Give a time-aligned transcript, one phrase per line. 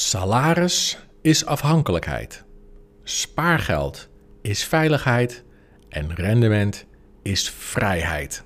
[0.00, 2.44] Salaris is afhankelijkheid.
[3.04, 4.08] Spaargeld
[4.42, 5.44] is veiligheid.
[5.88, 6.84] En rendement
[7.22, 8.42] is vrijheid.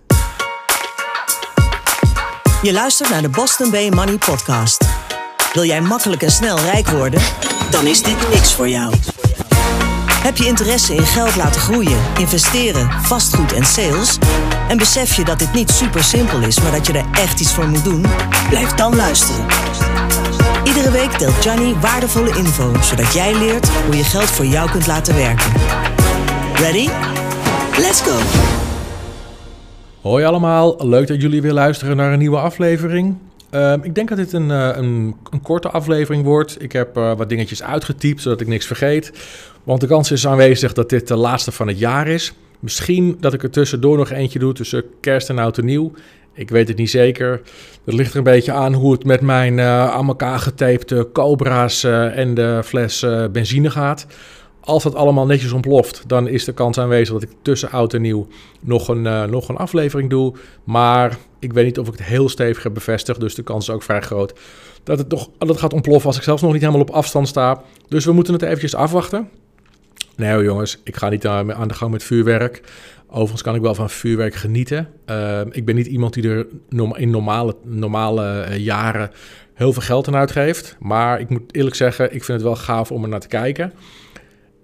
[2.62, 4.85] Je luistert naar de Boston Bay Money Podcast.
[5.53, 7.21] Wil jij makkelijk en snel rijk worden?
[7.71, 8.95] Dan is dit niks voor jou.
[10.11, 14.18] Heb je interesse in geld laten groeien, investeren, vastgoed en sales?
[14.68, 17.52] En besef je dat dit niet super simpel is, maar dat je er echt iets
[17.52, 18.07] voor moet doen?
[18.48, 19.46] Blijf dan luisteren.
[20.64, 24.86] Iedere week deelt Johnny waardevolle info, zodat jij leert hoe je geld voor jou kunt
[24.86, 25.52] laten werken.
[26.55, 26.88] Ready?
[27.78, 28.18] Let's go!
[30.00, 33.16] Hoi allemaal, leuk dat jullie weer luisteren naar een nieuwe aflevering.
[33.50, 36.62] Ehm, ik denk dat dit een, eh, een, een, korte aflevering wordt.
[36.62, 39.12] Ik heb uh, wat dingetjes uitgetypt, zodat ik niks vergeet.
[39.62, 42.33] Want de kans is aanwezig dat dit de laatste van het jaar is.
[42.60, 45.92] Misschien dat ik er tussendoor nog eentje doe tussen kerst en oud en nieuw.
[46.34, 47.41] Ik weet het niet zeker.
[47.84, 51.84] Dat ligt er een beetje aan hoe het met mijn uh, aan elkaar getapte cobra's
[51.84, 54.06] en de fles benzine gaat.
[54.61, 58.03] Als dat allemaal netjes ontploft, dan is de kans aanwezig dat ik tussen oud en
[58.03, 58.27] nieuw
[58.61, 60.34] nog een, nog een aflevering doe.
[60.64, 63.75] Maar ik weet niet of ik het heel stevig heb bevestigd, dus de kans is
[63.75, 64.33] ook vrij groot
[64.84, 67.62] dat het, nog, dat gaat ontploffen als ik zelfs nog niet helemaal op afstand sta.
[67.89, 69.28] Dus we moeten het eventjes afwachten.
[70.17, 72.62] Nee jongens, ik ga niet aan de gang met vuurwerk.
[73.15, 74.89] Overigens kan ik wel van vuurwerk genieten.
[75.11, 76.47] Uh, ik ben niet iemand die er
[76.97, 79.11] in normale, normale uh, jaren
[79.53, 80.77] heel veel geld aan uitgeeft.
[80.81, 83.73] Maar ik moet eerlijk zeggen, ik vind het wel gaaf om er naar te kijken.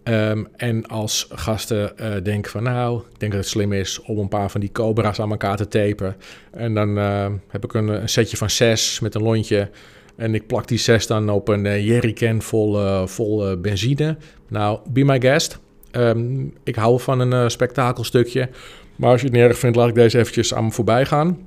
[0.04, 4.18] Um, en als gasten uh, denken van nou, ik denk dat het slim is om
[4.18, 6.16] een paar van die cobra's aan elkaar te tapen.
[6.50, 9.70] En dan uh, heb ik een, een, setje van zes met een lontje.
[10.16, 14.16] En ik plak die zes dan op een uh, jerrycan vol, vol benzine.
[14.48, 15.58] Nou, be my guest.
[15.92, 18.48] Um, ik hou van een spektakelstukje.
[18.96, 21.38] Maar als je het niet erg vindt, laat ik deze eventjes aan me voorbij gaan.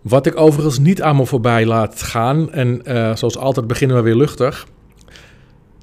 [0.00, 2.80] Wat ik overigens niet aan me voorbij laat gaan, en
[3.16, 4.66] zoals altijd beginnen we weer luchtig.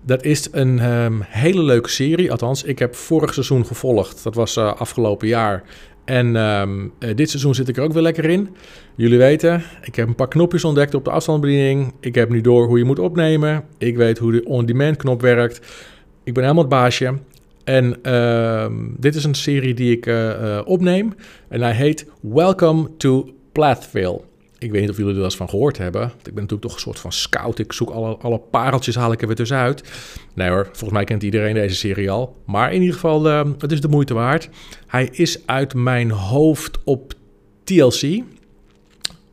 [0.03, 2.31] Dat is een um, hele leuke serie.
[2.31, 4.23] Althans, ik heb vorig seizoen gevolgd.
[4.23, 5.63] Dat was uh, afgelopen jaar.
[6.05, 8.49] En uh, dit seizoen zit ik er ook weer lekker in.
[8.95, 11.93] Jullie weten, ik heb een paar knopjes ontdekt op de afstandsbediening.
[11.99, 13.63] Ik heb nu door hoe je moet opnemen.
[13.77, 15.57] Ik weet hoe de on-demand knop werkt.
[16.23, 17.13] Ik ben helemaal het baasje.
[17.69, 18.65] En uh,
[18.97, 21.13] dit is een serie die ik uh, opneem.
[21.47, 24.21] En hij heet Welcome to Plathville.
[24.57, 26.03] Ik weet niet of jullie er wel eens van gehoord hebben.
[26.03, 27.59] Ik ben natuurlijk toch een soort van scout.
[27.59, 29.83] Ik zoek alle, alle pareltjes, haal ik er weer tussenuit.
[30.33, 32.35] Nee hoor, volgens mij kent iedereen deze serie al.
[32.45, 34.49] Maar in ieder geval, uh, het is de moeite waard.
[34.87, 37.13] Hij is uit mijn hoofd op
[37.63, 38.23] TLC.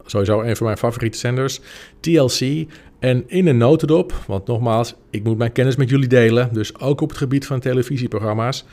[0.05, 1.61] Sowieso een van mijn favoriete zenders.
[2.01, 2.67] TLC.
[3.07, 6.49] En in een notendop, want nogmaals, ik moet mijn kennis met jullie delen.
[6.53, 8.65] Dus ook op het gebied van televisieprogramma's.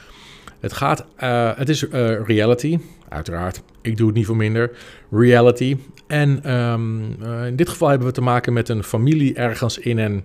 [0.60, 1.92] Het gaat, uh, het is uh,
[2.26, 2.80] reality,
[3.10, 3.62] uiteraard.
[3.82, 4.72] Ik doe het niet voor minder.
[5.12, 5.78] Reality.
[6.08, 9.98] En um, uh, in dit geval hebben we te maken met een familie ergens in
[9.98, 10.24] een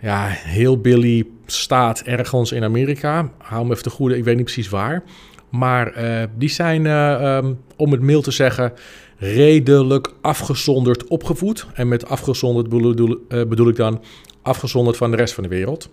[0.00, 3.30] ja, heel billy staat ergens in Amerika.
[3.38, 5.02] Hou me even te goede, ik weet niet precies waar.
[5.50, 5.92] Maar
[6.38, 8.72] die zijn, um, om het mild te zeggen,
[9.22, 11.66] redelijk afgezonderd opgevoed.
[11.74, 14.02] En met afgezonderd bedoel, bedoel ik dan
[14.42, 15.90] afgezonderd van de rest van de wereld.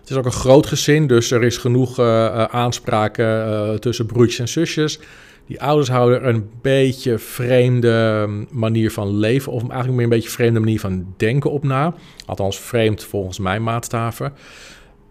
[0.00, 4.38] Het is ook een groot gezin, dus er is genoeg uh, aanspraken uh, tussen broertjes
[4.38, 4.98] en zusjes.
[5.46, 10.60] Die ouders houden een beetje vreemde manier van leven, of eigenlijk meer een beetje vreemde
[10.60, 11.94] manier van denken op na.
[12.26, 14.32] Althans, vreemd volgens mijn maatstaven.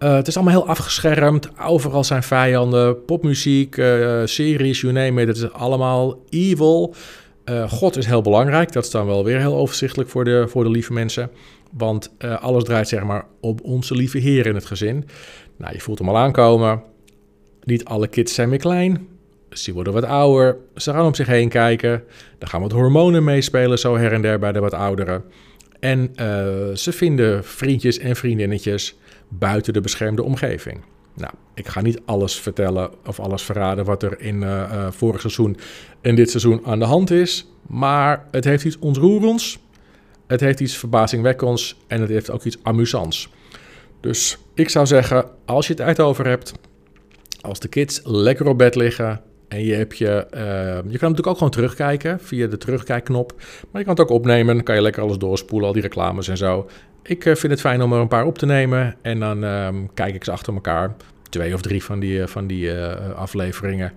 [0.06, 1.50] Uh, het is allemaal heel afgeschermd.
[1.60, 3.06] Overal zijn vijanden.
[3.06, 5.28] Popmuziek, uh, series, you name it.
[5.28, 6.96] Het is allemaal evil.
[7.46, 8.72] Uh, God is heel belangrijk.
[8.72, 11.30] Dat is dan wel weer heel overzichtelijk voor de, voor de lieve mensen.
[11.72, 15.06] Want alles draait zeg maar op onze lieve Heer in het gezin.
[15.58, 16.82] Nou, je voelt hem al aankomen.
[17.64, 19.08] Niet alle kids zijn meer klein.
[19.50, 20.58] Ze worden wat ouder.
[20.76, 22.04] Ze gaan om zich heen kijken.
[22.40, 25.24] Er gaan wat hormonen meespelen, zo her en der bij de wat ouderen.
[25.80, 26.12] En
[26.74, 28.96] ze vinden vriendjes en vriendinnetjes
[29.28, 30.84] buiten de beschermde omgeving.
[31.14, 35.22] Nou, ik ga niet alles vertellen of alles verraden wat er in uh, uh, vorig
[35.22, 35.58] seizoen
[36.02, 37.48] en dit seizoen aan de hand is.
[37.68, 39.60] Maar het heeft iets ontroerends.
[40.28, 43.30] Het heeft iets verbazingwekkends en het heeft ook iets amusants.
[44.00, 46.54] Dus ik zou zeggen, als je het uit over hebt,
[47.42, 50.42] als de kids lekker op bed liggen en je hebt je, uh,
[50.76, 53.34] je kan natuurlijk ook gewoon terugkijken via de terugkijkknop,
[53.72, 56.28] maar je kan het ook opnemen, dan kan je lekker alles doorspoelen, al die reclames
[56.28, 56.70] en zo.
[57.04, 59.70] Ik uh, vind het fijn om er een paar op te nemen en dan uh,
[59.94, 60.96] kijk ik ze achter elkaar,
[61.30, 62.74] twee of drie van die, van die
[63.16, 63.94] afleveringen.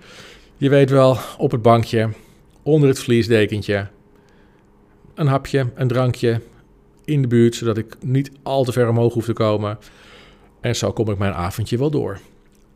[0.56, 2.08] Je weet wel, op het bankje,
[2.62, 3.86] onder het vliesdekentje,
[5.14, 6.40] een hapje, een drankje
[7.04, 9.78] in de buurt, zodat ik niet al te ver omhoog hoef te komen.
[10.60, 12.18] En zo kom ik mijn avondje wel door.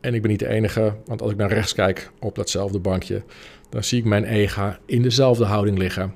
[0.03, 3.23] En ik ben niet de enige, want als ik naar rechts kijk op datzelfde bankje,
[3.69, 6.13] dan zie ik mijn ega in dezelfde houding liggen.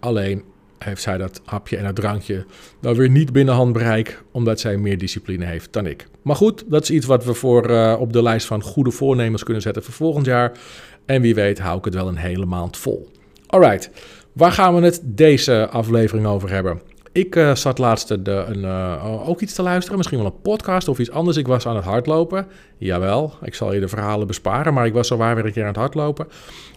[0.00, 0.42] Alleen
[0.78, 2.44] heeft zij dat hapje en dat drankje
[2.80, 6.06] dan weer niet binnen handbereik, omdat zij meer discipline heeft dan ik.
[6.22, 9.42] Maar goed, dat is iets wat we voor uh, op de lijst van goede voornemens
[9.42, 10.52] kunnen zetten voor volgend jaar.
[11.06, 13.10] En wie weet hou ik het wel een hele maand vol.
[13.46, 13.90] Alright,
[14.32, 16.80] waar gaan we het deze aflevering over hebben?
[17.12, 20.88] Ik uh, zat laatst de, een, uh, ook iets te luisteren, misschien wel een podcast
[20.88, 21.36] of iets anders.
[21.36, 22.46] Ik was aan het hardlopen.
[22.78, 25.62] Jawel, ik zal je de verhalen besparen, maar ik was zo waar weer een keer
[25.62, 26.28] aan het hardlopen.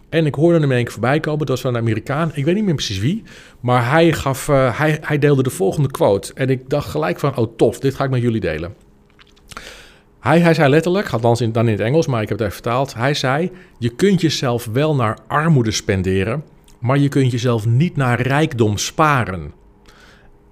[0.09, 1.39] En ik hoorde hem in één keer voorbij komen.
[1.39, 2.31] Dat was van een Amerikaan.
[2.33, 3.24] Ik weet niet meer precies wie.
[3.59, 6.33] Maar hij, gaf, uh, hij, hij deelde de volgende quote.
[6.33, 8.75] En ik dacht gelijk van, oh tof, dit ga ik met jullie delen.
[10.19, 12.62] Hij, hij zei letterlijk, althans in, dan in het Engels, maar ik heb het even
[12.62, 12.94] vertaald.
[12.94, 16.44] Hij zei, je kunt jezelf wel naar armoede spenderen,
[16.80, 19.62] maar je kunt jezelf niet naar rijkdom sparen.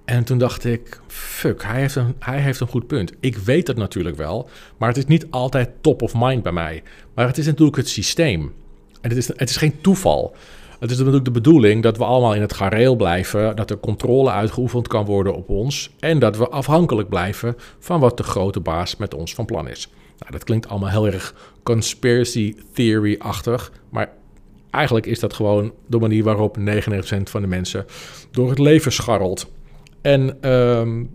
[0.04, 3.12] En toen dacht ik, fuck, hij heeft, een, hij heeft een goed punt.
[3.20, 6.82] Ik weet het natuurlijk wel, maar het is niet altijd top of mind bij mij.
[7.14, 8.52] Maar het is natuurlijk het systeem.
[9.00, 10.34] En het is, het is geen toeval.
[10.82, 14.30] Het is natuurlijk de bedoeling dat we allemaal in het gareel blijven, dat er controle
[14.30, 18.96] uitgeoefend kan worden op ons en dat we afhankelijk blijven van wat de grote baas
[18.96, 19.88] met ons van plan is.
[20.18, 24.12] Nou, dat klinkt allemaal heel erg conspiracy theory-achtig, maar
[24.70, 26.60] eigenlijk is dat gewoon de manier waarop 99%
[27.22, 27.86] van de mensen
[28.30, 29.50] door het leven scharrelt.
[30.02, 31.10] En um,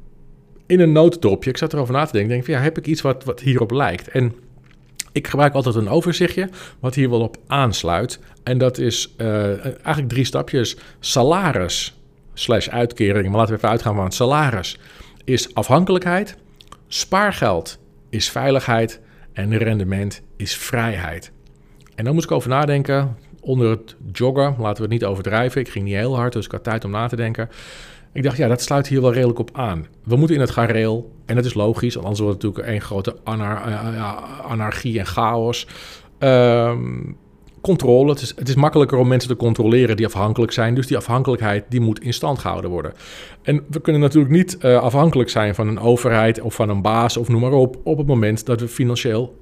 [0.65, 3.01] in een notendopje, ik zat erover na te denken, denk van ja, heb ik iets
[3.01, 4.07] wat, wat hierop lijkt?
[4.07, 4.35] En
[5.11, 6.49] ik gebruik altijd een overzichtje
[6.79, 8.19] wat hier wel op aansluit.
[8.43, 10.77] En dat is uh, eigenlijk drie stapjes.
[10.99, 11.99] Salaris
[12.33, 14.79] slash uitkering, maar laten we even uitgaan van het salaris,
[15.23, 16.37] is afhankelijkheid.
[16.87, 17.79] Spaargeld
[18.09, 18.99] is veiligheid.
[19.33, 21.31] En rendement is vrijheid.
[21.95, 23.17] En dan moest ik over nadenken.
[23.47, 25.61] Onder het joggen, laten we het niet overdrijven.
[25.61, 27.49] Ik ging niet heel hard, dus ik had tijd om na te denken.
[28.13, 29.87] Ik dacht, ja, dat sluit hier wel redelijk op aan.
[30.03, 33.15] We moeten in het gareel, en dat is logisch, anders wordt het natuurlijk één grote
[33.23, 34.13] anar uh,
[34.43, 35.67] anarchie en chaos.
[36.19, 37.17] Um,
[37.61, 38.09] controle.
[38.09, 40.75] Het is, het is makkelijker om mensen te controleren die afhankelijk zijn.
[40.75, 42.93] Dus die afhankelijkheid die moet in stand gehouden worden.
[43.41, 47.17] En we kunnen natuurlijk niet uh, afhankelijk zijn van een overheid of van een baas
[47.17, 47.77] of noem maar op.
[47.83, 49.35] op het moment dat we financieel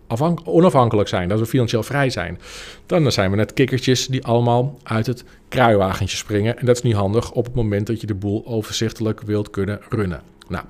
[0.43, 1.29] onafhankelijk zijn.
[1.29, 2.39] Dat we financieel vrij zijn.
[2.85, 6.57] Dan zijn we net kikkertjes die allemaal uit het kruiwagentje springen.
[6.57, 9.79] En dat is niet handig op het moment dat je de boel overzichtelijk wilt kunnen
[9.89, 10.21] runnen.
[10.47, 10.65] Nou,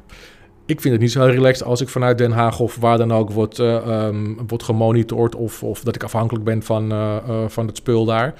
[0.65, 3.31] ik vind het niet zo relaxed als ik vanuit Den Haag of waar dan ook
[3.31, 7.67] wordt, uh, um, wordt gemonitord of, of dat ik afhankelijk ben van, uh, uh, van
[7.67, 8.33] het spul daar.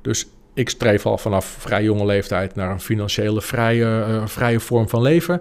[0.00, 5.02] Dus ik streef al vanaf vrij jonge leeftijd naar een financiële vrije, vrije vorm van
[5.02, 5.40] leven.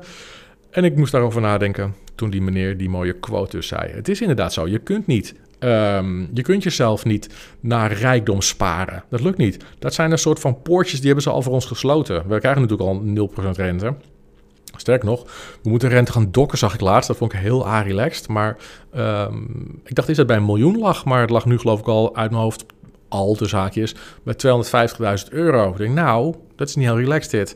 [0.70, 3.92] En ik moest daarover nadenken toen die meneer die mooie quote dus zei.
[3.92, 7.30] Het is inderdaad zo, je kunt niet Um, je kunt jezelf niet
[7.60, 9.04] naar rijkdom sparen.
[9.10, 9.64] Dat lukt niet.
[9.80, 12.28] Dat zijn een soort van poortjes die hebben ze al voor ons gesloten.
[12.28, 13.96] We krijgen natuurlijk al 0% rente.
[14.80, 15.24] Sterk nog,
[15.62, 17.08] we moeten rente gaan dokken, zag ik laatst.
[17.08, 18.28] Dat vond ik heel relaxed.
[18.28, 18.58] Maar
[18.96, 21.06] um, ik dacht is dat bij een miljoen lag.
[21.06, 22.66] Maar het lag nu geloof ik al uit mijn hoofd,
[23.08, 24.36] al de zaakjes, bij
[25.24, 25.70] 250.000 euro.
[25.70, 27.56] Ik denk, nou, dat is niet heel relaxed dit.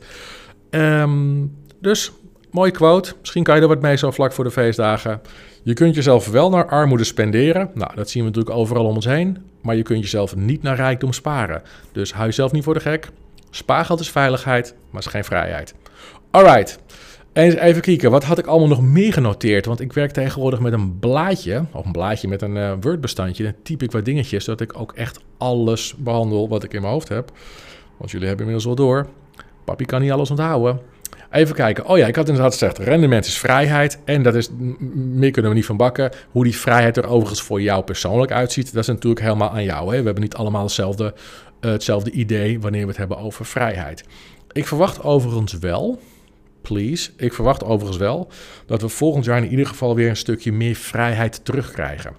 [0.70, 2.12] Um, dus,
[2.50, 3.14] mooie quote.
[3.20, 5.20] Misschien kan je er wat mee zo vlak voor de feestdagen.
[5.62, 7.70] Je kunt jezelf wel naar armoede spenderen.
[7.74, 9.38] Nou, dat zien we natuurlijk overal om ons heen.
[9.62, 11.62] Maar je kunt jezelf niet naar rijkdom sparen.
[11.92, 13.08] Dus hou jezelf niet voor de gek.
[13.50, 15.74] Spaargeld is veiligheid, maar is geen vrijheid.
[16.30, 16.78] Alright.
[17.34, 19.66] Eens even kijken, wat had ik allemaal nog meer genoteerd?
[19.66, 23.42] Want ik werk tegenwoordig met een blaadje, of een blaadje met een uh, Word-bestandje.
[23.42, 26.92] Dan typ ik wat dingetjes, zodat ik ook echt alles behandel wat ik in mijn
[26.92, 27.30] hoofd heb.
[27.96, 29.06] Want jullie hebben inmiddels wel door.
[29.64, 30.80] Papi kan niet alles onthouden.
[31.30, 31.86] Even kijken.
[31.86, 33.98] Oh ja, ik had inderdaad gezegd, rendement is vrijheid.
[34.04, 34.50] En dat is,
[34.94, 36.10] meer kunnen we niet van bakken.
[36.30, 39.84] Hoe die vrijheid er overigens voor jou persoonlijk uitziet, dat is natuurlijk helemaal aan jou.
[39.94, 39.98] Hè?
[39.98, 41.14] We hebben niet allemaal hetzelfde,
[41.60, 44.04] uh, hetzelfde idee wanneer we het hebben over vrijheid.
[44.52, 46.00] Ik verwacht overigens wel,
[46.68, 47.10] please.
[47.16, 48.30] Ik verwacht overigens wel
[48.66, 52.12] dat we volgend jaar in ieder geval weer een stukje meer vrijheid terugkrijgen.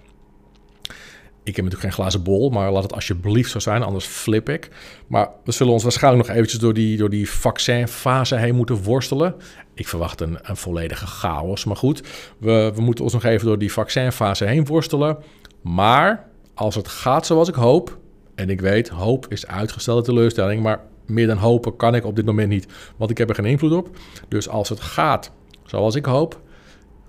[1.44, 4.70] Ik heb natuurlijk geen glazen bol, maar laat het alsjeblieft zo zijn, anders flip ik.
[5.08, 9.36] Maar we zullen ons waarschijnlijk nog eventjes door die, door die vaccinfase heen moeten worstelen.
[9.74, 12.04] Ik verwacht een, een volledige chaos, maar goed.
[12.38, 15.18] We, we moeten ons nog even door die vaccinfase heen worstelen.
[15.62, 17.98] Maar als het gaat zoals ik hoop,
[18.36, 22.26] en ik weet, hoop is uitgestelde teleurstelling, maar meer dan hopen kan ik op dit
[22.26, 23.98] moment niet, want ik heb er geen invloed op.
[24.28, 25.32] Dus als het gaat
[25.64, 26.42] zoals ik hoop,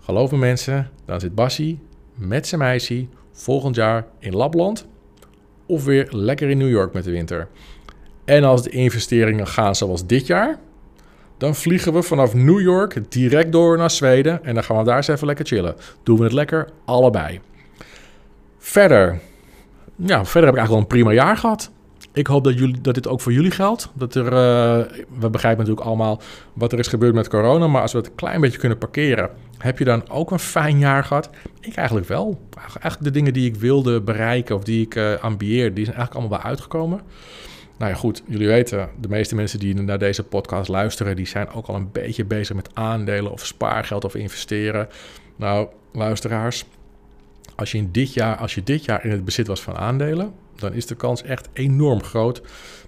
[0.01, 1.79] geloof me mensen, dan zit Bassie
[2.15, 4.87] met zijn meisje volgend jaar in Lapland
[5.67, 7.49] of weer lekker in New York met de winter.
[8.25, 10.59] En als de investeringen gaan zoals dit jaar,
[11.39, 14.97] dan vliegen we vanaf New York direct door naar Zweden en dan gaan we daar
[14.97, 15.77] eens even lekker chillen.
[16.03, 17.41] Doen we het lekker allebei.
[18.59, 19.21] Verder,
[19.97, 21.71] ja, verder heb ik eigenlijk wel een prima jaar gehad.
[22.17, 23.89] Ik hoop dat, jullie, dat dit ook voor jullie geldt.
[23.95, 24.31] Dat er, uh,
[25.19, 26.21] we begrijpen natuurlijk allemaal
[26.53, 27.67] wat er is gebeurd met corona.
[27.67, 30.79] Maar als we het een klein beetje kunnen parkeren, heb je dan ook een fijn
[30.79, 31.31] jaar gehad?
[31.61, 32.41] Ik eigenlijk wel.
[32.57, 36.39] Eigenlijk de dingen die ik wilde bereiken of die ik uh, die zijn eigenlijk allemaal
[36.39, 37.01] wel uitgekomen.
[37.79, 41.51] Nou ja, goed, jullie weten, de meeste mensen die naar deze podcast luisteren, die zijn
[41.51, 44.89] ook al een beetje bezig met aandelen of spaargeld of investeren.
[45.37, 46.65] Nou, luisteraars,
[47.57, 50.33] als je, in dit jaar, als je dit jaar in het bezit was van aandelen,
[50.57, 52.43] dan is de kans echt enorm groot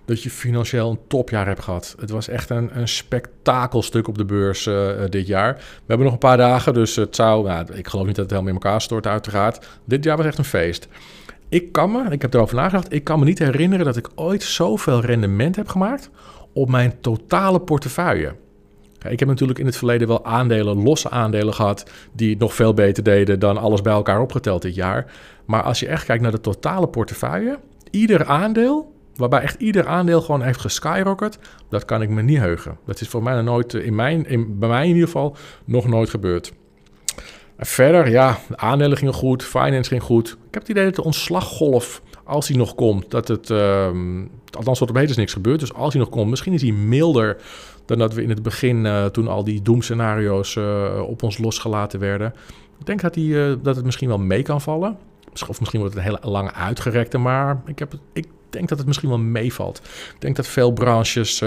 [0.05, 1.95] dat je financieel een topjaar hebt gehad.
[2.01, 5.55] Het was echt een, een spektakelstuk op de beurs uh, dit jaar.
[5.55, 7.47] We hebben nog een paar dagen, dus het zou...
[7.47, 9.69] Nou, ik geloof niet dat het helemaal in elkaar stort uiteraard.
[9.85, 10.89] Dit jaar was echt een feest.
[11.49, 14.43] Ik kan me, ik heb erover nagedacht, ik kan me niet herinneren dat ik ooit
[14.43, 16.11] zoveel rendement heb gemaakt
[16.53, 18.35] op mijn totale portefeuille.
[19.09, 23.02] Ik heb natuurlijk in het verleden wel aandelen, losse aandelen gehad, die nog veel beter
[23.02, 25.12] deden dan alles bij elkaar opgeteld dit jaar.
[25.45, 27.59] Maar als je echt kijkt naar de totale portefeuille,
[27.90, 31.38] ieder aandeel, waarbij echt ieder aandeel gewoon heeft geskyrocket,
[31.69, 32.78] dat kan ik me niet heugen.
[32.85, 36.11] Dat is voor mij nooit, in mijn, in, bij mij in ieder geval, nog nooit
[36.11, 36.52] gebeurd.
[37.59, 40.28] Verder, ja, de aandelen gingen goed, finance ging goed.
[40.28, 43.90] Ik heb het idee dat de ontslaggolf, als die nog komt, dat het, uh,
[44.50, 45.61] althans wat op heet is niks gebeurd.
[45.61, 47.37] Dus als hij nog komt, misschien is hij milder
[47.88, 52.00] dan dat we in het begin, uh, toen al die doemscenario's uh, op ons losgelaten
[52.00, 52.35] werden.
[52.78, 54.97] Ik denk dat, die, uh, dat het misschien wel mee kan vallen.
[55.49, 58.87] Of misschien wordt het een hele lange uitgerekte, maar ik, heb ik denk dat het
[58.87, 59.80] misschien wel meevalt.
[60.14, 61.40] Ik denk dat veel branches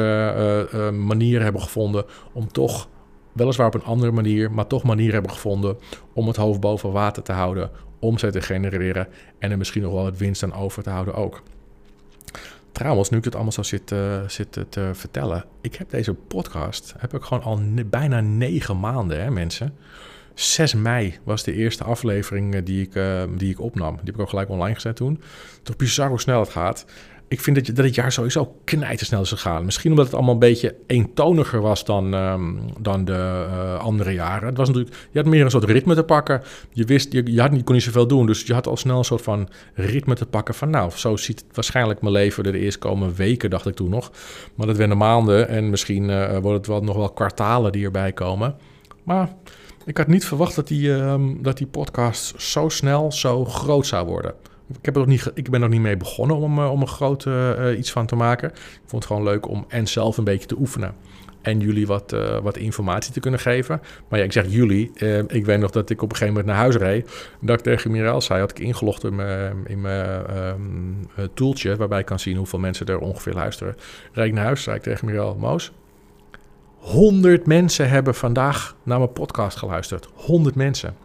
[0.93, 2.87] manieren hebben gevonden om toch
[3.31, 5.77] weliswaar op een andere manier, maar toch manieren hebben gevonden
[6.13, 9.07] om het hoofd boven water te houden, omzet te genereren
[9.39, 11.41] en er misschien nog wel het winst aan over te houden ook.
[12.71, 13.93] Trouwens, nu ik het allemaal zo zit,
[14.27, 19.31] zit te vertellen, ik heb deze podcast, heb ik gewoon al bijna negen maanden, hè,
[19.31, 19.75] mensen.
[20.33, 23.95] 6 mei was de eerste aflevering eh, die ik, uh, die ik opnam.
[23.95, 25.21] Die heb ik ook gelijk online gezet toen.
[25.63, 26.85] Toch bizar hoe snel het gaat
[27.31, 29.65] ik vind dat, je, dat het jaar sowieso knijtersnel is gegaan.
[29.65, 34.47] Misschien omdat het allemaal een beetje eentoniger was dan, um, dan de uh, andere jaren.
[34.47, 36.41] Het was natuurlijk, je had meer een soort ritme te pakken.
[36.71, 38.25] Je wist, je, je, had, je kon niet zoveel doen.
[38.25, 40.53] Dus je had al snel een soort van ritme te pakken.
[40.53, 43.89] Van nou, zo ziet waarschijnlijk mijn leven er de eerst komen weken, dacht ik toen
[43.89, 44.11] nog.
[44.55, 48.11] Maar dat werden maanden en misschien uh, wordt het wel nog wel kwartalen die erbij
[48.11, 48.55] komen.
[49.03, 49.33] Maar
[49.85, 54.07] ik had niet verwacht dat die, um, dat die podcast zo snel zo groot zou
[54.07, 54.33] worden.
[54.79, 57.25] Ik, heb nog niet, ik ben nog niet mee begonnen om, uh, om een groot
[57.25, 58.49] uh, iets van te maken.
[58.49, 60.95] Ik vond het gewoon leuk om en zelf een beetje te oefenen.
[61.41, 63.81] En jullie wat, uh, wat informatie te kunnen geven.
[64.07, 64.91] Maar ja, ik zeg jullie.
[65.27, 67.31] ik weet nog dat ik op een gegeven moment naar huis reed.
[67.39, 70.97] Dat ik tegen Mirel zei, had ik ingelogd in mijn, in mijn um,
[71.33, 71.75] tooltje...
[71.75, 73.75] waarbij ik kan zien hoeveel mensen er ongeveer luisteren.
[74.11, 75.71] Rijd ik naar huis, zei ik tegen Mirel, Moos...
[76.81, 80.07] 100 mensen hebben vandaag naar mijn podcast geluisterd.
[80.13, 80.95] 100 mensen.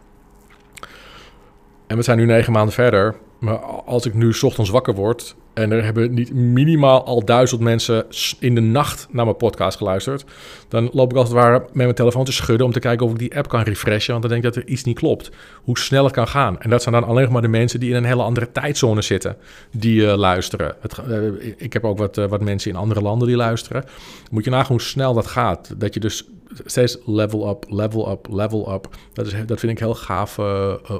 [1.87, 3.15] En we zijn nu negen maanden verder.
[3.39, 8.05] Maar als ik nu ochtends wakker word en er hebben niet minimaal al duizend mensen
[8.39, 10.25] in de nacht naar mijn podcast geluisterd,
[10.67, 13.11] dan loop ik als het ware met mijn telefoon te schudden om te kijken of
[13.11, 15.31] ik die app kan refreshen, want dan denk ik dat er iets niet klopt.
[15.63, 16.59] Hoe snel het kan gaan.
[16.59, 19.37] En dat zijn dan alleen maar de mensen die in een hele andere tijdzone zitten,
[19.71, 20.75] die uh, luisteren.
[20.79, 23.83] Het, uh, ik heb ook wat, uh, wat mensen in andere landen die luisteren.
[24.31, 25.73] Moet je nagaan hoe snel dat gaat.
[25.77, 26.29] Dat je dus
[26.65, 28.89] steeds level up, level up, level up.
[29.13, 30.39] Dat, dat vind ik heel gaaf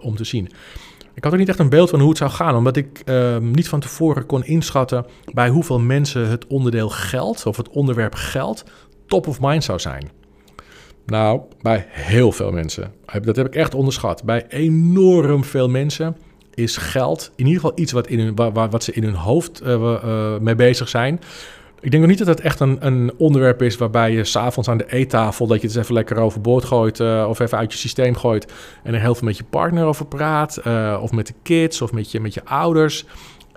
[0.02, 0.50] om te zien.
[1.18, 3.38] Ik had er niet echt een beeld van hoe het zou gaan, omdat ik uh,
[3.38, 8.64] niet van tevoren kon inschatten bij hoeveel mensen het onderdeel geld of het onderwerp geld
[9.08, 10.10] top of mind zou zijn.
[11.06, 12.94] Nou, bij heel veel mensen.
[13.22, 14.24] Dat heb ik echt onderschat.
[14.24, 16.18] Bij enorm veel mensen
[16.54, 19.74] is geld in ieder geval iets wat, in hun, wat ze in hun hoofd uh,
[19.74, 21.20] uh, mee bezig zijn.
[21.88, 24.78] Ik denk nog niet dat het echt een, een onderwerp is waarbij je s'avonds aan
[24.78, 25.48] de eettafel...
[25.48, 28.54] dat je het eens even lekker overboord gooit uh, of even uit je systeem gooit...
[28.84, 31.92] en er heel veel met je partner over praat, uh, of met de kids of
[31.92, 33.06] met je, met je ouders.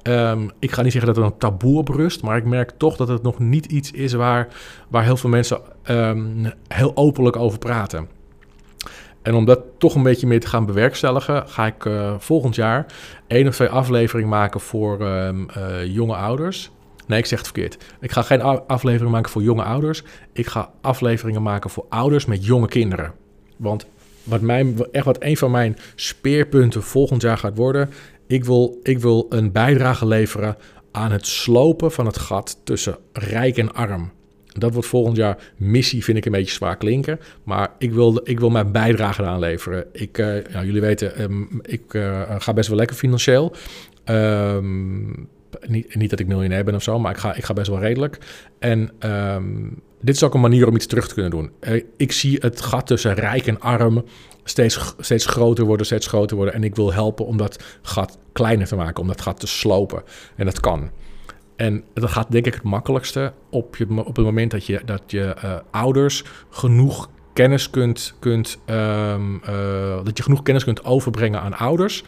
[0.03, 2.97] Um, ik ga niet zeggen dat er een taboe op rust, maar ik merk toch
[2.97, 4.49] dat het nog niet iets is waar,
[4.89, 8.09] waar heel veel mensen um, heel openlijk over praten.
[9.23, 12.87] En om dat toch een beetje meer te gaan bewerkstelligen, ga ik uh, volgend jaar
[13.27, 15.47] één of twee afleveringen maken voor um,
[15.85, 16.71] jonge ouders.
[17.11, 17.77] Nee, ik zeg het verkeerd.
[18.01, 20.03] Ik ga geen afleveringen maken voor jonge ouders.
[20.33, 23.13] Ik ga afleveringen maken voor ouders met jonge kinderen.
[23.57, 23.87] Want
[24.23, 27.91] wat, mijn, echt wat een van mijn speerpunten volgend jaar gaat worden.
[28.27, 30.57] Ik wil, ik wil een bijdrage leveren
[30.93, 34.11] aan het slopen van het gat tussen rijk en arm.
[34.47, 37.21] Dat wordt volgend jaar missie, vind ik een beetje zwaar klinken.
[37.43, 39.87] Maar ik wil, ik wil mijn bijdrage aan leveren.
[39.93, 40.17] Ik,
[40.53, 43.55] nou, jullie weten, um, ik uh, ga best wel lekker financieel.
[44.05, 45.29] Um,
[45.67, 47.81] niet, niet dat ik miljonair ben of zo, maar ik ga, ik ga best wel
[47.81, 48.19] redelijk.
[48.59, 51.51] En um, dit is ook een manier om iets terug te kunnen doen.
[51.61, 54.05] Uh, ik zie het gat tussen rijk en arm
[54.45, 56.55] steeds, steeds groter worden, steeds groter worden.
[56.55, 60.03] En ik wil helpen om dat gat kleiner te maken, om dat gat te slopen.
[60.37, 60.91] En dat kan.
[61.57, 65.03] En dat gaat denk ik het makkelijkste op, je, op het moment dat je, dat
[65.07, 71.41] je uh, ouders genoeg kennis kunt, kunt um, uh, dat je genoeg kennis kunt overbrengen
[71.41, 72.05] aan ouders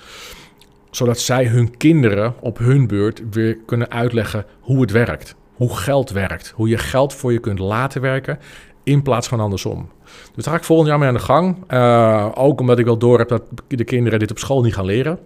[0.94, 5.34] zodat zij hun kinderen op hun beurt weer kunnen uitleggen hoe het werkt.
[5.52, 6.52] hoe geld werkt.
[6.56, 8.38] Hoe je geld voor je kunt laten werken
[8.82, 9.90] in plaats van andersom.
[10.34, 11.56] Dus daar ga ik volgend jaar mee aan de gang.
[11.68, 14.84] Uh, ook omdat ik wel door heb dat de kinderen dit op school niet gaan
[14.84, 15.18] leren.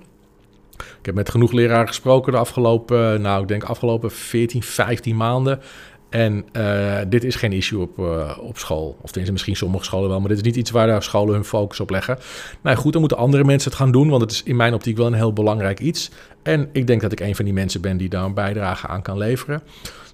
[0.76, 5.60] Ik heb met genoeg leraren gesproken de afgelopen, nou ik denk afgelopen 14, 15 maanden.
[6.08, 8.88] En uh, dit is geen issue op, uh, op school.
[9.00, 11.80] Of tenminste, misschien sommige scholen wel, maar dit is niet iets waar scholen hun focus
[11.80, 12.18] op leggen.
[12.60, 14.96] Nou goed, dan moeten andere mensen het gaan doen, want het is in mijn optiek
[14.96, 16.10] wel een heel belangrijk iets.
[16.42, 19.02] En ik denk dat ik een van die mensen ben die daar een bijdrage aan
[19.02, 19.62] kan leveren.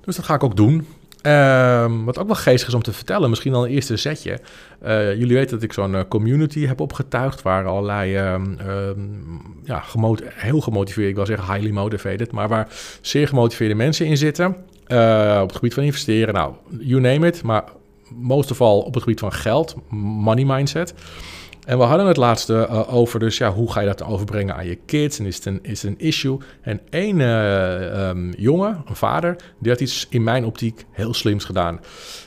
[0.04, 0.87] Dus dat ga ik ook doen.
[1.26, 4.40] Um, wat ook wel geestig is om te vertellen, misschien al een eerste setje.
[4.84, 9.82] Uh, jullie weten dat ik zo'n uh, community heb opgetuigd, waar allerlei um, um, ja,
[10.28, 12.68] heel gemotiveerd, ik wil zeggen highly motivated, maar waar
[13.00, 14.56] zeer gemotiveerde mensen in zitten.
[14.88, 17.64] Uh, op het gebied van investeren, nou, you name it, maar
[18.08, 20.94] most of all op het gebied van geld, money mindset.
[21.66, 24.66] En we hadden het laatste uh, over, dus ja, hoe ga je dat overbrengen aan
[24.66, 25.19] je kids?
[25.19, 26.38] En is het een, is het een issue?
[26.61, 31.45] En één uh, um, jongen, een vader, die had iets in mijn optiek heel slims
[31.45, 31.81] gedaan.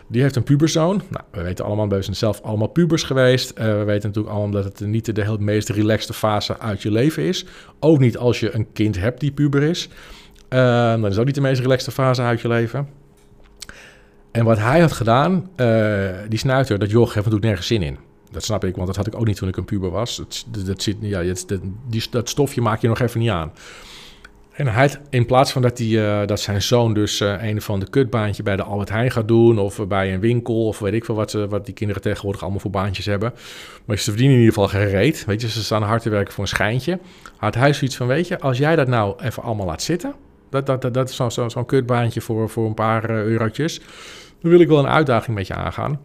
[0.08, 1.02] Die heeft een puberzoon.
[1.10, 3.52] Nou, we weten allemaal, zijn zelf allemaal pubers geweest.
[3.58, 6.92] Uh, we weten natuurlijk allemaal dat het niet de, heel meest relaxte fase uit je
[6.92, 7.46] leven is.
[7.80, 9.90] Ook niet als je een kind hebt die puber is.
[10.50, 12.88] Uh, dat is ook niet de meest relaxte fase uit je leven.
[14.32, 15.50] En wat hij had gedaan,
[16.30, 17.98] die snuiter, dat joch heeft natuurlijk nergens zin in.
[18.32, 20.22] Dat snap ik, want dat had ik ook niet toen ik een puber was.
[20.66, 21.34] Dat, zit, ja,
[22.10, 23.52] dat, stofje maak je nog even niet aan.
[24.56, 27.80] En hij, in plaats van dat, die, uh, dat zijn zoon dus uh, een van
[27.80, 29.60] de kutbaantje bij de Albert Heijn gaat doen...
[29.60, 32.60] of bij een winkel of weet ik veel wat, ze, wat die kinderen tegenwoordig allemaal
[32.60, 33.34] voor baantjes hebben.
[33.86, 35.26] Maar ze verdienen in ieder geval gereed.
[35.26, 37.00] Weet je, ze staan hard te werken voor een schijntje.
[37.38, 40.14] Had hij zoiets van, weet je, als jij dat nou even allemaal laat zitten...
[40.50, 43.80] dat, dat, dat, is zo'n zo, zo kutbaantje voor, voor een paar uh, eurotjes...
[44.42, 46.00] dan wil ik wel een uitdaging met je aangaan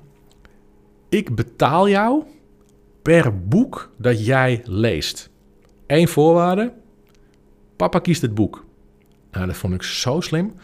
[1.10, 2.22] ik betaal jou
[3.02, 5.30] per boek dat jij leest.
[5.86, 6.72] Eén voorwaarde,
[7.76, 8.64] papa kiest het boek.
[9.30, 10.54] Nou, dat vond ik zo slim.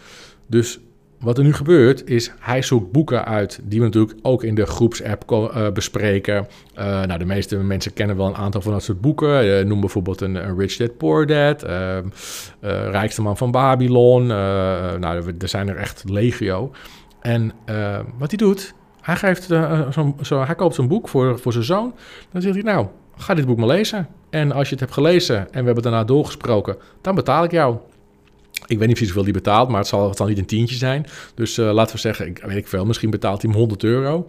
[0.46, 0.78] Dus
[1.20, 4.66] wat er nu gebeurt is, hij zoekt boeken uit die we natuurlijk ook in de
[4.66, 6.46] groepsapp uh, bespreken.
[6.78, 9.46] Uh, nou, de meeste mensen kennen wel een aantal van dat soort boeken.
[9.46, 11.62] Uh, noem bijvoorbeeld een, Rich Dad Poor Dad,
[12.90, 14.26] Rijkste Man van Babylon.
[14.26, 16.70] nou, er zijn er echt legio.
[17.20, 17.52] En
[18.18, 18.74] wat hij doet,
[19.06, 21.94] hij, geeft, uh, zo, zo, hij koopt zo'n boek voor, voor zijn zoon.
[22.32, 24.08] Dan zegt hij, nou, ga dit boek maar lezen.
[24.30, 27.76] En als je het hebt gelezen en we hebben daarna doorgesproken, dan betaal ik jou.
[28.66, 30.76] Ik weet niet precies hoeveel die betaalt, maar het zal, het zal niet een tientje
[30.76, 31.06] zijn.
[31.34, 34.26] Dus uh, laten we zeggen, ik weet ik veel, misschien betaalt hij hem 100 euro.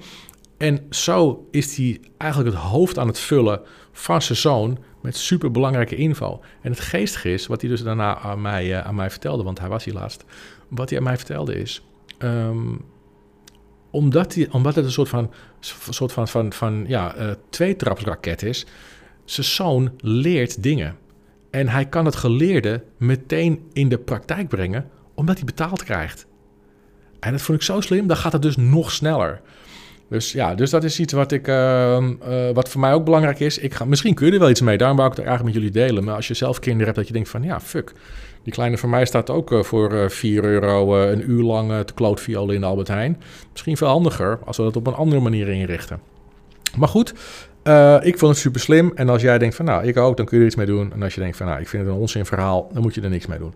[0.57, 3.61] En zo is hij eigenlijk het hoofd aan het vullen
[3.91, 6.41] van zijn zoon met superbelangrijke info.
[6.61, 9.59] En het geestige is, wat hij dus daarna aan mij, uh, aan mij vertelde, want
[9.59, 10.25] hij was hier laatst.
[10.67, 11.81] Wat hij aan mij vertelde is,
[12.19, 12.81] um,
[13.89, 15.31] omdat, die, omdat het een soort van,
[15.89, 18.65] soort van, van, van ja, uh, tweetrapsraket is.
[19.25, 20.97] Zijn zoon leert dingen.
[21.49, 26.27] En hij kan het geleerde meteen in de praktijk brengen, omdat hij betaald krijgt.
[27.19, 29.41] En dat vond ik zo slim, dan gaat het dus nog sneller.
[30.09, 31.97] Dus ja, dus dat is iets wat, ik, uh,
[32.27, 33.57] uh, wat voor mij ook belangrijk is.
[33.57, 35.63] Ik ga, misschien kun je er wel iets mee, daarom wou ik het eigenlijk met
[35.63, 36.03] jullie delen.
[36.03, 37.93] Maar als je zelf kinderen hebt, dat je denkt van ja, fuck.
[38.47, 41.85] Die kleine van mij staat ook uh, voor uh, 4 euro uh, een uur lang
[41.85, 43.21] te klootviolen in de Albert Heijn.
[43.51, 45.99] Misschien veel handiger als we dat op een andere manier inrichten.
[46.77, 47.09] Maar goed,
[48.01, 48.91] ik vond het super slim.
[48.95, 50.93] En als jij denkt van nou, ik ook, dan kun je er iets mee doen.
[50.93, 53.01] En als je denkt van nou, ik vind het een onzin verhaal, dan moet je
[53.01, 53.53] er niks mee doen.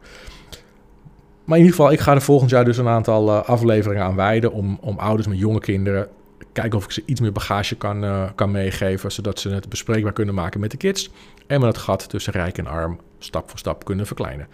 [1.43, 4.51] Maar in ieder geval, ik ga er volgend jaar dus een aantal afleveringen aan wijden
[4.51, 6.08] om, om ouders met jonge kinderen
[6.54, 10.36] kijken of ik ze iets meer bagage kan, kan meegeven, zodat ze het bespreekbaar kunnen
[10.36, 11.12] maken met de kids.
[11.47, 14.47] En we het gat tussen rijk en arm stap voor stap kunnen verkleinen.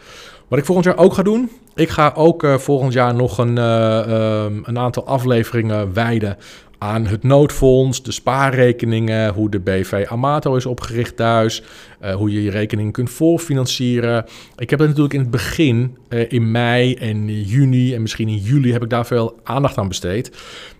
[0.48, 3.58] Wat ik volgend jaar ook ga doen, ik ga ook uh, volgend jaar nog een,
[3.58, 6.38] uh, um, een aantal afleveringen wijden
[6.78, 11.64] aan het noodfonds, de spaarrekeningen, hoe de BV Amato is opgericht thuis,
[12.02, 14.26] uh, hoe je je rekening kunt voorfinancieren.
[14.56, 18.72] Ik heb het natuurlijk in het begin, in mei en juni en misschien in juli,
[18.72, 20.32] heb ik daar veel aandacht aan besteed.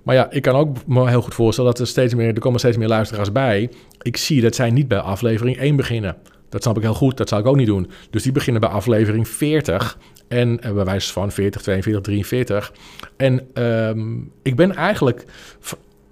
[0.04, 2.60] Maar ja, ik kan ook me heel goed voorstellen dat er steeds meer, er komen
[2.60, 3.70] steeds meer luisteraars bij.
[4.02, 6.16] Ik zie dat zij niet bij aflevering 1 beginnen.
[6.50, 7.90] Dat snap ik heel goed, dat zou ik ook niet doen.
[8.10, 12.74] Dus die beginnen bij aflevering 40 en uh, bij wijze van 40, 42, 43.
[13.18, 15.26] En um, ik ben eigenlijk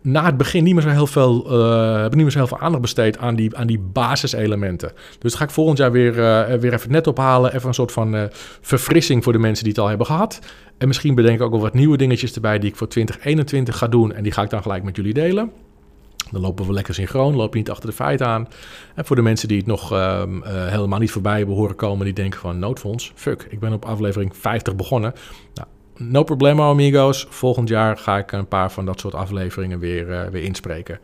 [0.02, 2.60] na het begin niet meer zo heel veel, uh, heb niet meer zo heel veel
[2.60, 4.92] aandacht besteed aan die, aan die basiselementen.
[5.20, 7.54] Dus ga ik volgend jaar weer, uh, weer even net ophalen.
[7.56, 8.30] Even een soort van
[8.62, 10.40] verfrissing voor de mensen die het al hebben gehad.
[10.78, 13.88] En misschien bedenk ik ook wel wat nieuwe dingetjes erbij die ik voor 2021 ga
[13.88, 14.14] doen.
[14.14, 15.52] En die ga ik dan gelijk met jullie delen.
[16.32, 18.48] Dan lopen we lekker synchroon, lopen niet achter de feiten aan.
[18.96, 22.06] En voor de mensen die het nog uh, uh, helemaal niet voorbij hebben horen komen,
[22.06, 25.14] die denken van noodfonds, fuck, ik ben op aflevering 50 begonnen.
[25.54, 27.28] Nou, no problemo, amigos.
[27.30, 31.00] Volgend jaar ga ik een paar van dat soort afleveringen weer, uh, weer inspreken.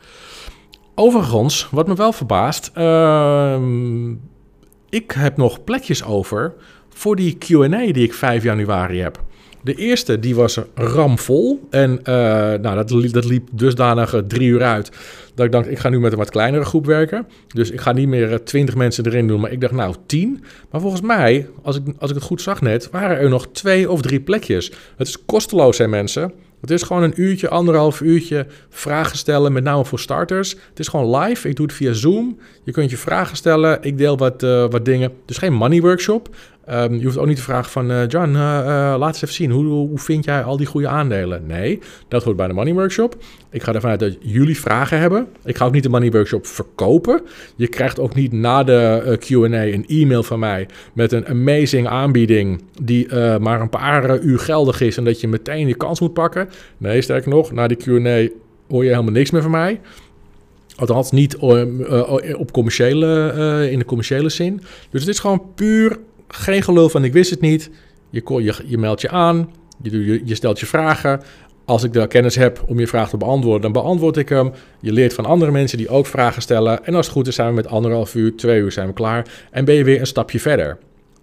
[0.95, 2.67] Overigens, wat me wel verbaast,
[4.89, 6.53] ik heb nog plekjes over
[6.89, 9.19] voor die Q&A die ik 5 januari heb.
[9.63, 11.67] De eerste die was ramvol.
[11.69, 12.05] En uh,
[12.61, 14.91] nou, dat, liep, dat liep dusdanig drie uur uit.
[15.35, 17.27] Dat ik dacht, ik ga nu met een wat kleinere groep werken.
[17.47, 19.39] Dus ik ga niet meer twintig mensen erin doen.
[19.39, 20.43] Maar ik dacht, nou, tien.
[20.71, 23.91] Maar volgens mij, als ik, als ik het goed zag net, waren er nog twee
[23.91, 24.71] of drie plekjes.
[24.97, 26.33] Het is kosteloos, hè mensen.
[26.61, 30.51] Het is gewoon een uurtje, anderhalf uurtje vragen stellen, met name voor starters.
[30.69, 31.49] Het is gewoon live.
[31.49, 32.39] Ik doe het via Zoom.
[32.63, 33.77] Je kunt je vragen stellen.
[33.81, 35.11] Ik deel wat, wat dingen.
[35.25, 36.29] Dus geen money workshop.
[36.73, 37.91] Um, je hoeft ook niet te vragen van...
[37.91, 38.35] Uh, John, uh,
[38.97, 39.51] laat eens even zien.
[39.51, 41.45] Hoe, hoe vind jij al die goede aandelen?
[41.45, 43.15] Nee, dat hoort bij de Money Workshop.
[43.49, 45.27] Ik ga ervan uit dat jullie vragen hebben.
[45.43, 47.21] Ik ga ook niet de Money Workshop verkopen.
[47.55, 50.67] Je krijgt ook niet na de Q&A een e-mail van mij...
[50.93, 52.63] met een amazing aanbieding...
[52.81, 54.97] die maar een paar uur geldig is...
[54.97, 56.49] en dat je meteen je kans moet pakken.
[56.77, 58.29] Nee, sterker nog, na die Q&A
[58.67, 59.79] hoor je helemaal niks meer van mij...
[60.75, 61.37] Althans, niet
[62.37, 64.61] op commerciële, in de commerciële zin.
[64.89, 65.99] Dus het is gewoon puur
[66.35, 67.69] geen geloof van ik wist het niet.
[68.09, 69.49] Je, je, je meldt je aan,
[69.81, 71.21] je, je, je stelt je vragen.
[71.65, 74.51] Als ik de kennis heb om je vraag te beantwoorden, dan beantwoord ik hem.
[74.79, 76.85] Je leert van andere mensen die ook vragen stellen.
[76.85, 79.27] En als het goed is, zijn we met anderhalf uur, twee uur zijn we klaar.
[79.51, 80.77] En ben je weer een stapje verder.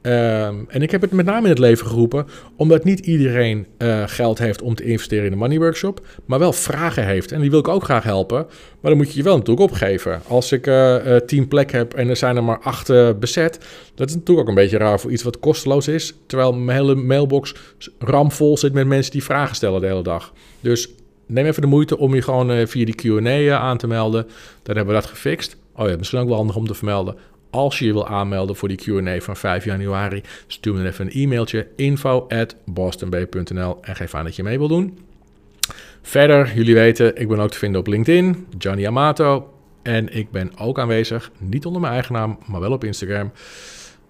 [0.08, 4.02] Ehm, en ik heb het met name in het leven geroepen, omdat niet iedereen uh,
[4.06, 7.32] geld heeft om te investeren in de Money Workshop, maar wel vragen heeft.
[7.32, 8.46] En die wil ik ook graag helpen,
[8.80, 10.20] maar dan moet je je wel natuurlijk opgeven.
[10.28, 13.58] Als ik uh, tien plek heb en er zijn er maar acht bezet,
[13.94, 16.94] dat is natuurlijk ook een beetje raar voor iets wat kosteloos is, terwijl mijn hele
[16.94, 17.54] mailbox
[17.98, 20.32] ramvol zit met mensen die vragen stellen de hele dag.
[20.60, 20.88] Dus
[21.26, 24.26] neem even de moeite om je gewoon via die Q&A aan te melden.
[24.62, 25.56] Dan hebben we dat gefixt.
[25.76, 27.16] Oh ja, misschien ook wel handig om te vermelden.
[27.50, 31.06] Als je je wil aanmelden voor die Q&A van 5 januari, stuur me dan even
[31.06, 34.98] een e-mailtje info at bostonb.nl en geef aan dat je mee wil doen.
[36.02, 39.52] Verder, jullie weten, ik ben ook te vinden op LinkedIn, Johnny Amato.
[39.82, 43.32] En ik ben ook aanwezig, niet onder mijn eigen naam, maar wel op Instagram.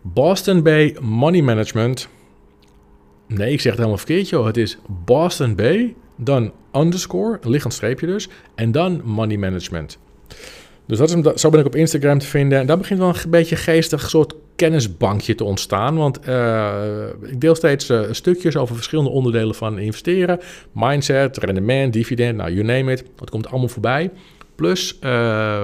[0.03, 2.09] Boston Bay Money Management.
[3.27, 4.47] Nee, ik zeg het helemaal verkeerd, joh.
[4.47, 9.99] Het is Boston Bay, dan underscore, liggend streepje dus, en dan Money Management.
[10.89, 12.59] Dus dat is, zo ben ik op Instagram te vinden.
[12.59, 15.97] En daar begint wel een beetje geestig soort kennisbankje te ontstaan.
[15.97, 20.41] Want uh, ik deel steeds uh, stukjes over verschillende onderdelen van investeren.
[20.73, 23.05] Mindset, rendement, dividend, nou, you name it.
[23.17, 24.11] Dat komt allemaal voorbij.
[24.55, 25.63] Plus, uh,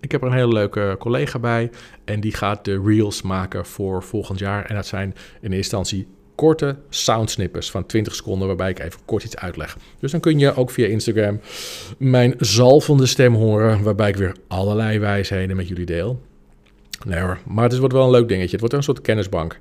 [0.00, 1.70] ik heb er een hele leuke collega bij.
[2.04, 4.64] En die gaat de reels maken voor volgend jaar.
[4.64, 9.24] En dat zijn in eerste instantie korte soundsnippers van 20 seconden waarbij ik even kort
[9.24, 9.76] iets uitleg.
[10.00, 11.40] Dus dan kun je ook via Instagram
[11.98, 16.20] mijn zalvende stem horen waarbij ik weer allerlei wijsheden met jullie deel.
[17.06, 18.50] Nee hoor, maar het wordt wel een leuk dingetje.
[18.50, 19.58] Het wordt een soort kennisbank.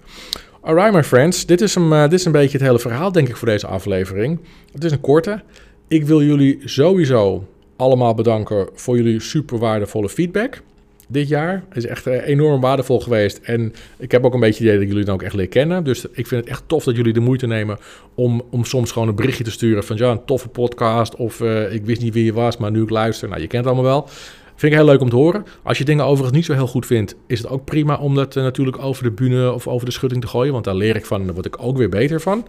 [0.62, 3.30] Alright my friends, dit is, een, uh, dit is een beetje het hele verhaal denk
[3.30, 4.40] ik voor deze aflevering.
[4.72, 5.42] Het is een korte.
[5.88, 10.62] Ik wil jullie sowieso allemaal bedanken voor jullie super waardevolle feedback
[11.08, 11.64] dit jaar.
[11.74, 13.38] is echt eh, enorm waardevol geweest.
[13.38, 15.84] En ik heb ook een beetje het idee dat jullie dan ook echt leren kennen.
[15.84, 17.78] Dus ik vind het echt tof dat jullie de moeite nemen
[18.16, 21.16] om, om soms gewoon een berichtje te sturen van ja, een toffe podcast.
[21.16, 23.30] Of uh, ik wist niet wie je was, maar nu ik luister.
[23.30, 24.10] Nou, je kent het allemaal wel.
[24.56, 25.46] Vind ik heel leuk om te horen.
[25.64, 28.36] Als je dingen overigens niet zo heel goed vindt, is het ook prima om dat
[28.36, 30.54] uh, natuurlijk over de bühne of over de schutting te gooien.
[30.54, 32.48] Want daar leer ik van en daar word ik ook weer beter van.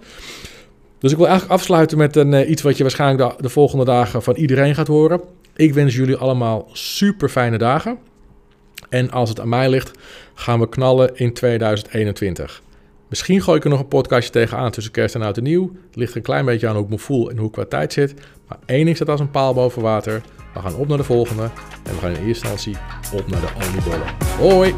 [0.98, 4.34] Dus ik wil eigenlijk afsluiten met een, iets wat je waarschijnlijk de volgende dagen van
[4.34, 5.20] iedereen gaat horen.
[5.56, 7.98] Ik wens jullie allemaal super fijne dagen.
[8.88, 9.90] En als het aan mij ligt,
[10.35, 12.62] gaan we knallen in 2021.
[13.09, 15.70] Misschien gooi ik er nog een podcastje tegenaan tussen kerst en oud en nieuw.
[15.87, 17.92] Het ligt een klein beetje aan hoe ik me voel en hoe ik qua tijd
[17.92, 18.14] zit.
[18.49, 20.22] Maar één ding staat als een paal boven water.
[20.55, 21.42] We gaan op naar de volgende.
[21.83, 22.77] En we gaan in eerste instantie
[23.12, 24.14] op naar de oliebollen.
[24.38, 24.75] Hoi!